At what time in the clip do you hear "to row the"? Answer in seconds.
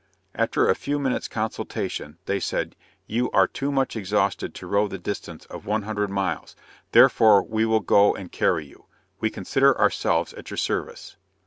4.55-4.97